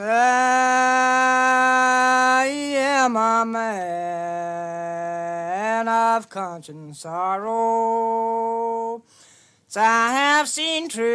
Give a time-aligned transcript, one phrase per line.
[0.00, 0.04] I
[2.46, 9.02] am a man of conscience sorrow.
[9.76, 11.08] I have seen trouble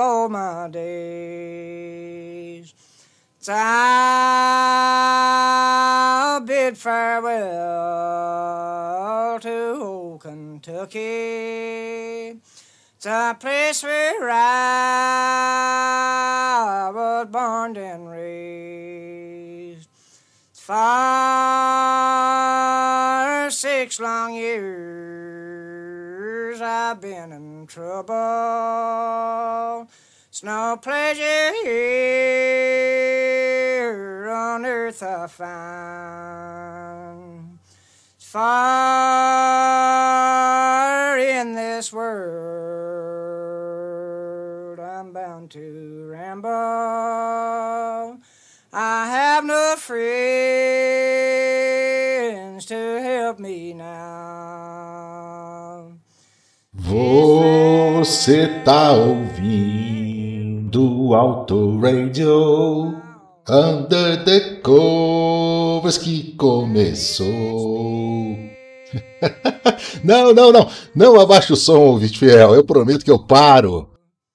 [0.00, 2.72] all my days.
[3.48, 4.68] I
[6.44, 7.48] bid farewell
[9.40, 11.77] to old Kentucky.
[13.00, 14.80] The place where I
[16.92, 19.88] was born and raised.
[20.52, 20.74] For
[23.52, 25.80] six long years
[26.60, 28.16] I've been in trouble.
[30.28, 31.78] It's no pleasure here
[34.28, 36.48] on earth I find.
[38.16, 38.58] It's far
[41.16, 42.47] in this world
[49.88, 50.04] friends
[52.66, 53.88] to help me now.
[56.74, 59.54] Você tá ouvindo
[61.14, 63.00] Auto Radio
[63.48, 67.26] Under the Covers que começou.
[70.04, 72.54] não, não, não, não abaixe o som, ouvinte fiel.
[72.54, 73.88] Eu prometo que eu paro.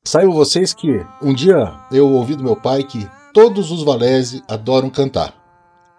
[0.04, 4.90] Saibam vocês que um dia eu ouvi do meu pai que todos os Valese adoram
[4.90, 5.43] cantar,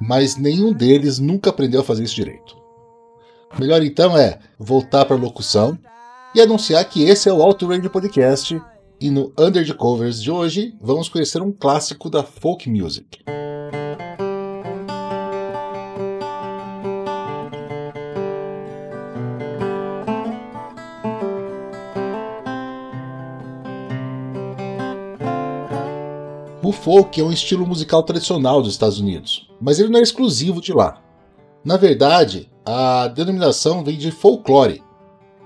[0.06, 2.56] mas nenhum deles nunca aprendeu a fazer isso direito.
[3.58, 5.78] Melhor então é voltar para a locução
[6.34, 8.60] e anunciar que esse é o Auto Radio Podcast
[9.00, 13.20] e no Under the Covers de hoje vamos conhecer um clássico da folk music.
[26.84, 30.70] Folk é um estilo musical tradicional dos Estados Unidos, mas ele não é exclusivo de
[30.70, 31.02] lá.
[31.64, 34.82] Na verdade, a denominação vem de folclore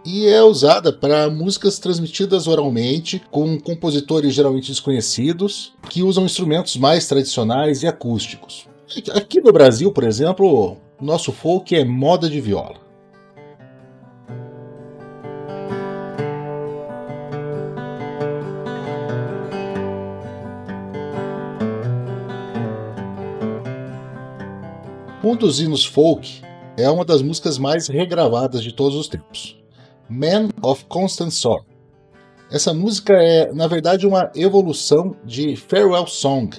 [0.05, 7.07] e é usada para músicas transmitidas oralmente com compositores geralmente desconhecidos que usam instrumentos mais
[7.07, 8.67] tradicionais e acústicos.
[9.15, 12.88] Aqui no Brasil, por exemplo, nosso folk é moda de viola.
[25.29, 26.41] Um dos hinos folk
[26.75, 29.59] é uma das músicas mais regravadas de todos os tempos.
[30.09, 31.67] Man of Constant Sorrow.
[32.51, 36.57] Essa música é, na verdade, uma evolução de Farewell Song,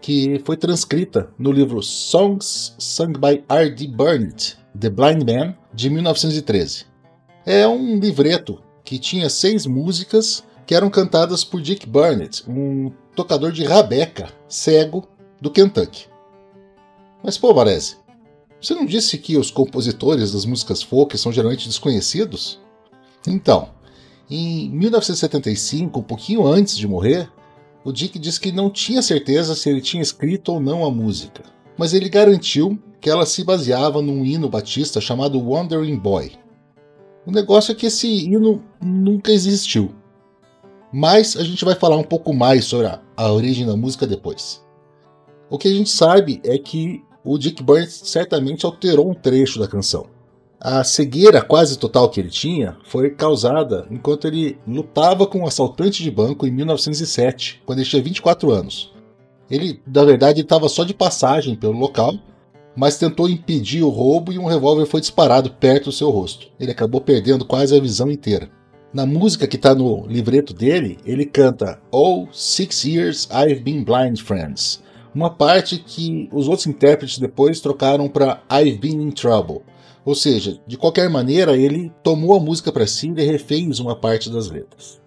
[0.00, 3.88] que foi transcrita no livro Songs Sung by R.D.
[3.88, 6.86] Burnett, The Blind Man, de 1913.
[7.44, 13.50] É um livreto que tinha seis músicas que eram cantadas por Dick Burnett, um tocador
[13.50, 15.08] de rabeca cego
[15.40, 16.06] do Kentucky.
[17.22, 17.96] Mas pô, Varese,
[18.60, 22.60] você não disse que os compositores das músicas folk são geralmente desconhecidos?
[23.26, 23.70] Então,
[24.30, 27.30] em 1975, um pouquinho antes de morrer,
[27.84, 31.42] o Dick disse que não tinha certeza se ele tinha escrito ou não a música,
[31.76, 36.32] mas ele garantiu que ela se baseava num hino batista chamado Wandering Boy.
[37.24, 39.94] O negócio é que esse hino nunca existiu.
[40.92, 44.64] Mas a gente vai falar um pouco mais sobre a, a origem da música depois.
[45.50, 49.68] O que a gente sabe é que o Dick Burns certamente alterou um trecho da
[49.68, 50.06] canção.
[50.58, 56.02] A cegueira quase total que ele tinha foi causada enquanto ele lutava com um assaltante
[56.02, 58.94] de banco em 1907, quando ele tinha 24 anos.
[59.50, 62.14] Ele, na verdade, estava só de passagem pelo local,
[62.74, 66.48] mas tentou impedir o roubo e um revólver foi disparado perto do seu rosto.
[66.58, 68.48] Ele acabou perdendo quase a visão inteira.
[68.90, 74.18] Na música que está no livreto dele, ele canta Oh, six years I've been blind,
[74.18, 74.82] friends.
[75.18, 79.62] Uma parte que os outros intérpretes depois trocaram para I've been in trouble.
[80.04, 84.30] Ou seja, de qualquer maneira, ele tomou a música para si e refez uma parte
[84.30, 85.00] das letras.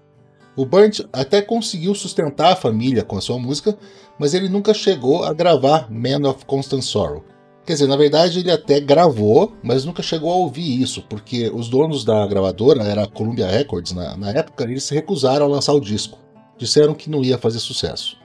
[0.53, 3.77] O Burnt até conseguiu sustentar a família com a sua música,
[4.19, 7.23] mas ele nunca chegou a gravar Man of Constant Sorrow.
[7.65, 11.69] Quer dizer, na verdade ele até gravou, mas nunca chegou a ouvir isso, porque os
[11.69, 15.71] donos da gravadora, era a Columbia Records na, na época, eles se recusaram a lançar
[15.71, 16.19] o disco.
[16.57, 18.17] Disseram que não ia fazer sucesso.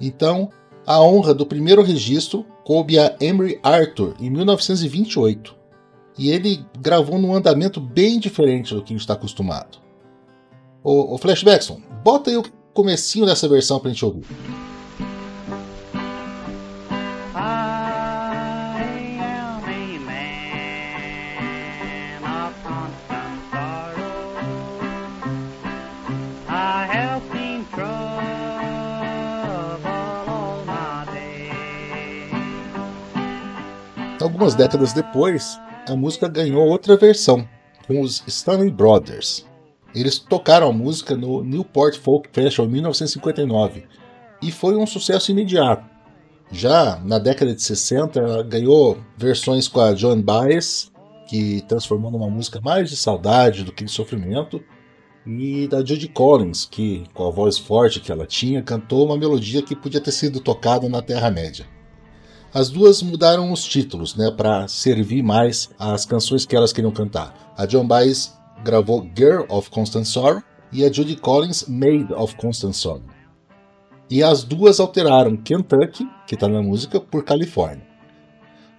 [0.00, 0.50] Então,
[0.86, 5.56] a honra do primeiro registro coube a Emery Arthur em 1928.
[6.16, 9.78] E ele gravou num andamento bem diferente do que a gente está acostumado.
[10.82, 14.24] O, Flashbackson, bota aí o comecinho dessa versão pra gente ouvir.
[34.46, 37.48] Algumas décadas depois, a música ganhou outra versão,
[37.84, 39.44] com os Stanley Brothers.
[39.92, 43.86] Eles tocaram a música no Newport Folk Festival em 1959
[44.40, 45.84] e foi um sucesso imediato.
[46.52, 50.92] Já na década de 60, ela ganhou versões com a Joan Baez,
[51.28, 54.62] que transformou numa música mais de saudade do que de sofrimento,
[55.26, 59.60] e da Judy Collins, que, com a voz forte que ela tinha, cantou uma melodia
[59.60, 61.66] que podia ter sido tocada na Terra-média.
[62.56, 67.52] As duas mudaram os títulos, né, para servir mais às canções que elas queriam cantar.
[67.54, 70.42] A John Baez gravou Girl of Constant Sorrow
[70.72, 73.02] e a Judy Collins Maid of Constant Sorrow.
[74.08, 77.86] E as duas alteraram Kentucky, que está na música, por Califórnia.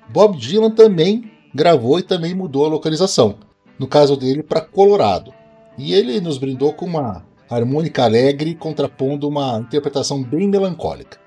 [0.09, 3.35] Bob Dylan também gravou e também mudou a localização,
[3.77, 5.31] no caso dele para Colorado.
[5.77, 11.26] E ele nos brindou com uma harmônica alegre contrapondo uma interpretação bem melancólica.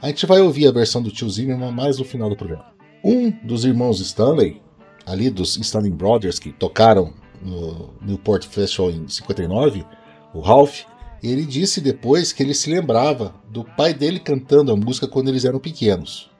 [0.00, 2.66] A gente vai ouvir a versão do tio Zimmerman mais no final do programa.
[3.02, 4.62] Um dos irmãos Stanley,
[5.04, 7.12] ali dos Stanley Brothers, que tocaram
[7.42, 9.84] no Newport Festival em 59,
[10.32, 10.82] o Ralph,
[11.20, 15.44] ele disse depois que ele se lembrava do pai dele cantando a música quando eles
[15.44, 16.30] eram pequenos.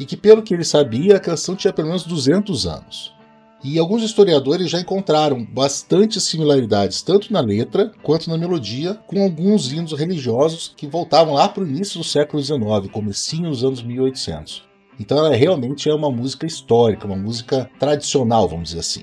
[0.00, 3.15] E que, pelo que ele sabia, a canção tinha pelo menos 200 anos.
[3.64, 9.72] E alguns historiadores já encontraram bastantes similaridades, tanto na letra quanto na melodia, com alguns
[9.72, 14.64] hinos religiosos que voltavam lá para o início do século XIX, comecinho dos anos 1800.
[15.00, 19.02] Então ela realmente é uma música histórica, uma música tradicional, vamos dizer assim.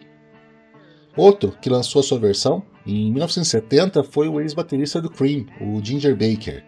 [1.16, 6.16] Outro que lançou a sua versão em 1970 foi o ex-baterista do Cream, o Ginger
[6.16, 6.64] Baker.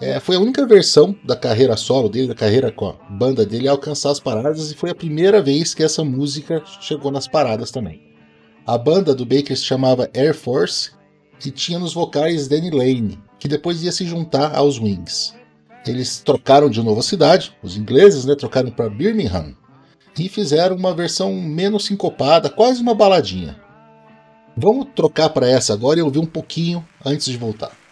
[0.00, 3.68] É, foi a única versão da carreira solo dele, da carreira com a banda dele,
[3.68, 7.70] a alcançar as paradas e foi a primeira vez que essa música chegou nas paradas
[7.70, 8.02] também.
[8.66, 10.90] A banda do Baker se chamava Air Force
[11.44, 15.34] e tinha nos vocais Danny Lane, que depois ia se juntar aos Wings.
[15.86, 19.54] Eles trocaram de novo a cidade, os ingleses né, trocaram para Birmingham
[20.18, 23.60] e fizeram uma versão menos sincopada, quase uma baladinha.
[24.56, 27.83] Vamos trocar para essa agora e ouvir um pouquinho antes de voltar.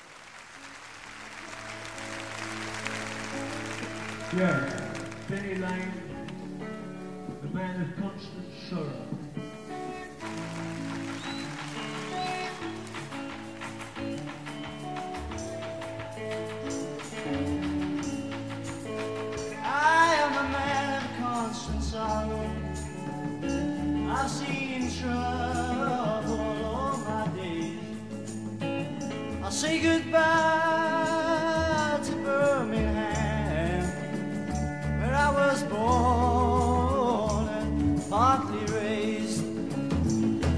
[4.34, 4.64] Yeah,
[5.28, 5.92] Penny Lane,
[7.42, 9.06] the man of constant sorrow.
[19.62, 22.50] I am a man of constant sorrow.
[24.14, 27.78] I've seen trouble all my days.
[29.44, 30.81] I'll say goodbye
[35.32, 39.44] was born and partly raised.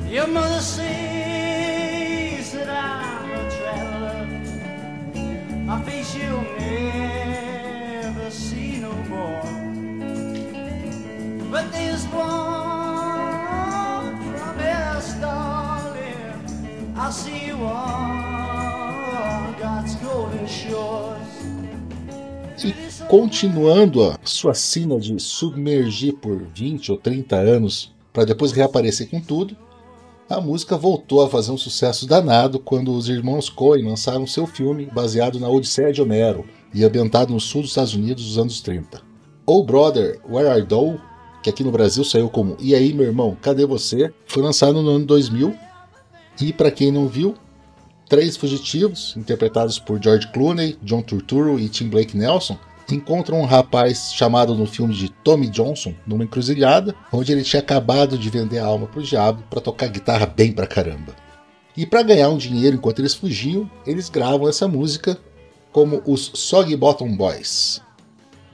[0.09, 4.21] Your mother says that I'm a traveler.
[5.65, 9.43] My face you'll never see no more.
[11.50, 12.35] But there's one
[14.38, 16.94] promise, darling.
[16.97, 18.13] I'll see you on
[23.08, 29.20] continuando a sua sina de submergir por 20 ou 30 anos para depois reaparecer com
[29.20, 29.56] tudo,
[30.28, 34.86] a música voltou a fazer um sucesso danado quando os irmãos Coen lançaram seu filme
[34.86, 39.02] baseado na Odisseia de Homero e ambientado no sul dos Estados Unidos dos anos 30.
[39.46, 40.99] Oh Brother, Where Are Thou,
[41.42, 44.12] que aqui no Brasil saiu como E aí, meu irmão, cadê você?
[44.26, 45.54] Foi lançado no ano 2000
[46.40, 47.34] e para quem não viu,
[48.08, 52.58] três fugitivos, interpretados por George Clooney, John Turturro e Tim Blake Nelson,
[52.93, 58.19] encontram um rapaz chamado no filme de Tommy Johnson numa encruzilhada, onde ele tinha acabado
[58.19, 61.14] de vender a alma pro diabo para tocar guitarra bem pra caramba.
[61.76, 65.19] E para ganhar um dinheiro enquanto eles fugiam, eles gravam essa música
[65.73, 67.81] como os Soggy Bottom Boys.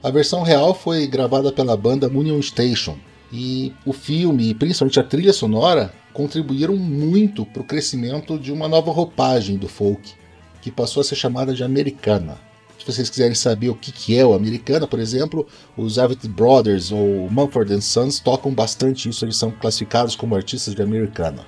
[0.03, 2.97] A versão real foi gravada pela banda Union Station,
[3.31, 8.67] e o filme e principalmente a trilha sonora contribuíram muito para o crescimento de uma
[8.67, 10.13] nova roupagem do folk,
[10.61, 12.37] que passou a ser chamada de americana.
[12.81, 15.45] Se vocês quiserem saber o que, que é o americana, por exemplo,
[15.77, 20.81] os Avett Brothers ou Mumford Sons tocam bastante isso, eles são classificados como artistas de
[20.81, 21.45] americana.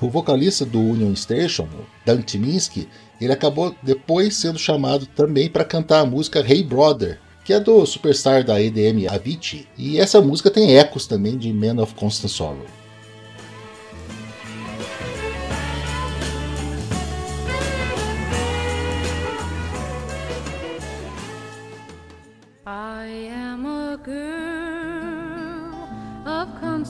[0.00, 1.68] O vocalista do Union Station,
[2.04, 2.88] Dan Timinski,
[3.20, 7.84] ele acabou depois sendo chamado também para cantar a música Hey Brother, que é do
[7.84, 12.75] superstar da EDM Avicii, e essa música tem ecos também de Man of Constant Sorrow.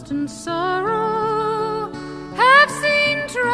[0.06, 1.90] Of constant sorrow,
[2.36, 3.50] have seen troubles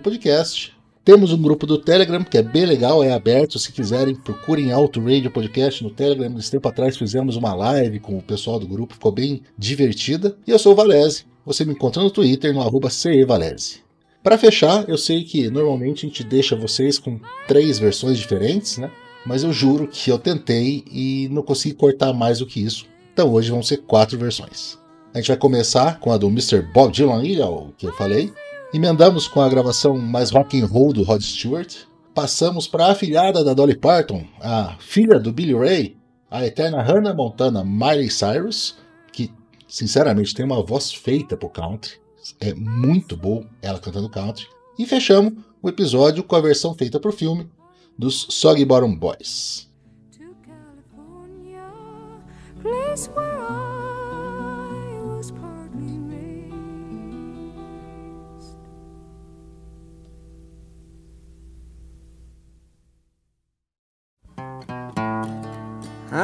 [0.03, 0.75] Podcast.
[1.05, 3.59] Temos um grupo do Telegram que é bem legal, é aberto.
[3.59, 6.39] Se quiserem, procurem Auto Radio Podcast no Telegram.
[6.39, 10.37] Esse tempo atrás fizemos uma live com o pessoal do grupo, ficou bem divertida.
[10.47, 11.25] E eu sou o Valese.
[11.45, 13.81] Você me encontra no Twitter no arroba CEValese.
[14.23, 18.89] Para fechar, eu sei que normalmente a gente deixa vocês com três versões diferentes, né?
[19.27, 22.87] Mas eu juro que eu tentei e não consegui cortar mais do que isso.
[23.13, 24.79] Então hoje vão ser quatro versões.
[25.13, 26.63] A gente vai começar com a do Mr.
[26.63, 28.33] Bob Dylan, o que eu falei.
[28.73, 31.77] Emendamos com a gravação mais rock and roll do Rod Stewart.
[32.15, 35.97] Passamos para a afilhada da Dolly Parton, a filha do Billy Ray,
[36.31, 38.77] a eterna Hannah Montana Miley Cyrus,
[39.13, 39.31] que
[39.69, 42.01] sinceramente tem uma voz feita pro country.
[42.41, 44.47] É muito bom ela cantando country.
[44.79, 47.47] E fechamos o episódio com a versão feita pro filme
[47.99, 49.71] dos Soggy Bottom Boys.
[52.63, 56.53] Place where I was partly raised.
[66.13, 66.21] I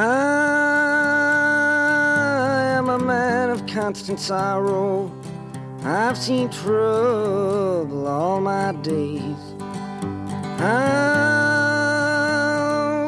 [2.77, 5.11] am a man of constant sorrow.
[5.83, 9.55] I've seen trouble all my days.
[10.61, 11.51] I'll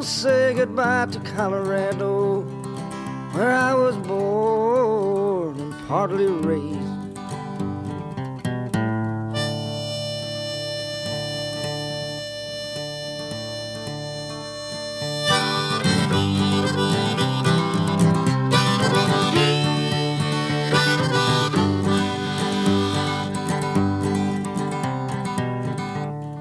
[0.04, 2.44] say goodbye to Colorado,
[3.34, 6.78] where I was born and partly raised.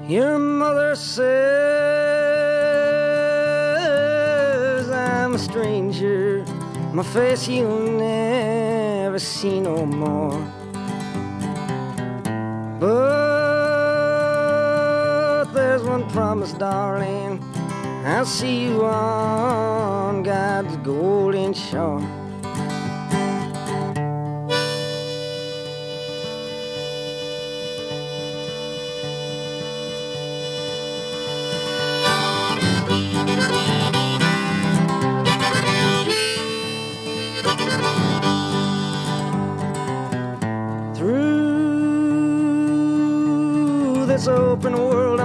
[0.09, 1.50] Your mother says
[6.93, 10.45] My face you'll never see no more.
[12.81, 13.93] But
[15.53, 17.41] there's one promise, darling.
[18.05, 22.01] I'll see you on God's golden shore.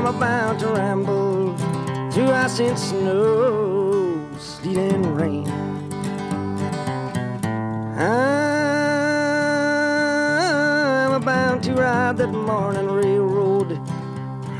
[0.06, 1.56] I'm about to ramble
[2.12, 5.48] through ice and snow, sleet and rain.
[11.08, 13.80] I'm about to ride that morning railroad.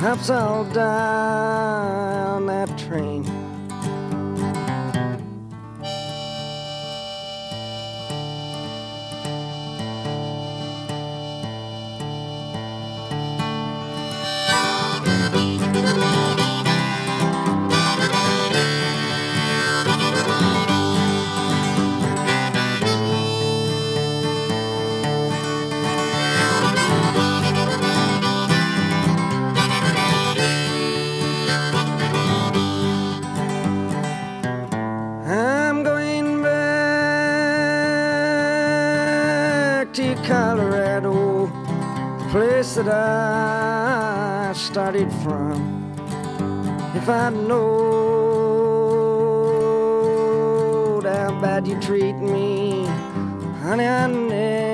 [0.01, 3.23] Perhaps I'll die on that train.
[39.97, 41.47] Colorado,
[42.19, 45.91] the place that I started from.
[46.95, 47.81] If I know
[51.03, 52.85] how bad you treat me,
[53.63, 54.66] honey, I never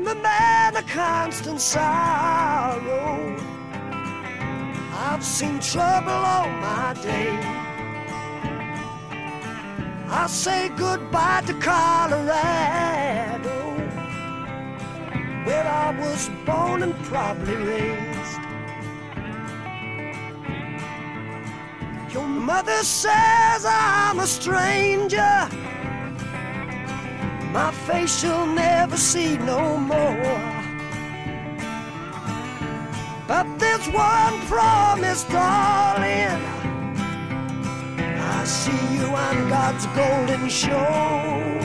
[0.00, 3.36] am the man of constant sorrow.
[4.94, 7.38] I've seen trouble all my day.
[10.08, 13.50] I'll say goodbye to Colorado,
[15.46, 17.99] where I was born and probably raised.
[22.50, 25.36] Mother says I'm a stranger.
[27.56, 30.40] My face she'll never see no more.
[33.28, 36.42] But there's one promise, darling.
[38.36, 41.59] I see you on God's golden shore.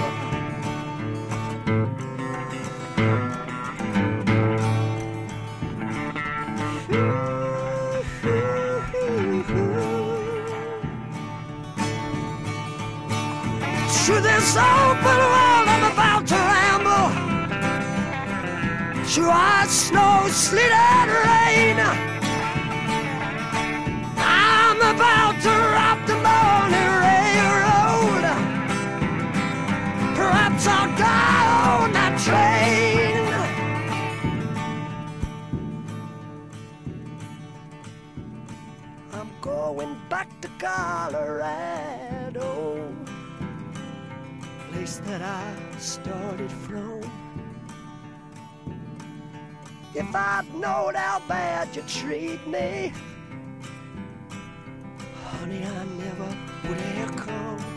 [14.45, 17.09] This open world, I'm about to ramble.
[19.05, 21.77] Through ice, snow, sleet, and rain.
[24.17, 28.23] I'm about to rock the morning railroad.
[30.15, 31.47] Perhaps I'll die
[31.81, 33.25] on that train.
[39.11, 41.74] I'm going back to Colorado,
[45.05, 47.01] that I started from.
[49.93, 52.91] If I'd known how bad you treat me,
[55.23, 57.74] honey, I never would have come.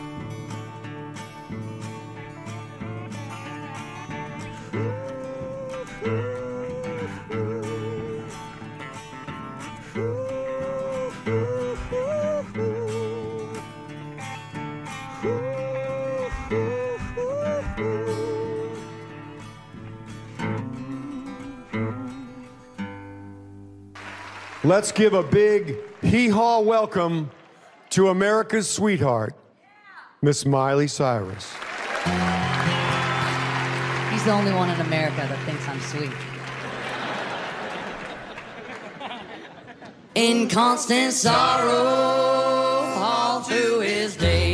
[24.65, 27.31] Let's give a big hee haw welcome
[27.91, 29.33] to America's sweetheart,
[30.21, 31.53] Miss Miley Cyrus.
[34.11, 36.11] He's the only one in America that thinks I'm sweet.
[40.15, 41.71] In constant sorrow
[43.01, 44.48] all through his days.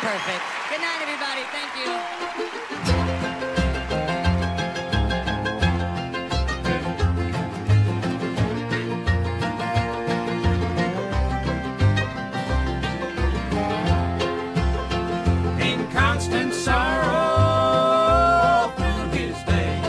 [0.00, 0.42] perfect.
[0.70, 1.42] Good night, everybody.
[1.50, 1.90] Thank you.
[15.64, 17.12] In constant sorrow
[18.76, 19.80] through his day,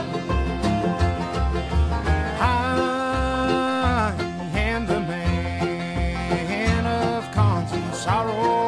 [2.40, 4.14] I
[4.56, 8.59] am the man of constant sorrow.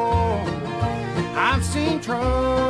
[1.62, 2.61] Seen trouble.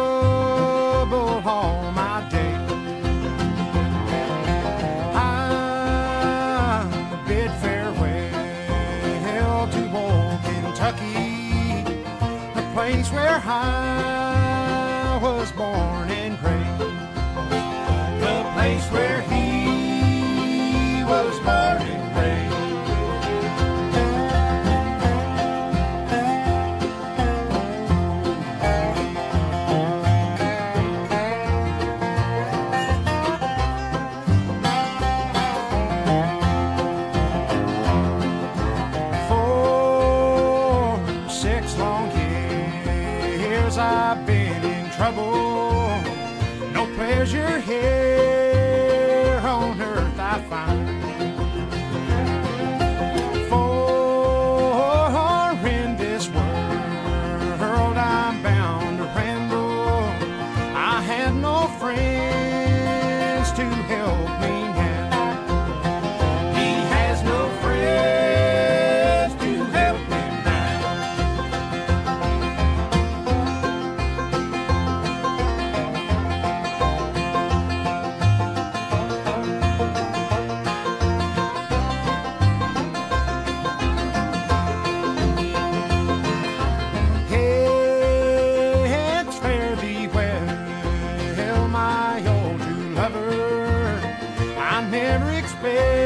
[43.72, 46.02] cause I've been in trouble.
[46.72, 51.01] No pleasure here on earth I find.
[95.62, 96.01] me.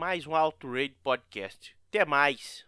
[0.00, 1.76] mais um alto rate Podcast.
[1.90, 2.58] Até mais!